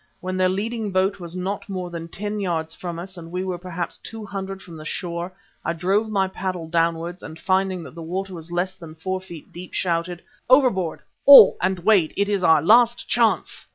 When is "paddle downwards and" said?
6.27-7.37